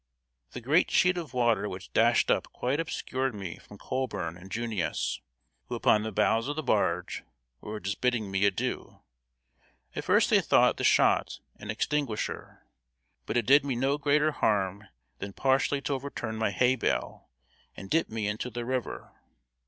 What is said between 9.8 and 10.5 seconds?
At first they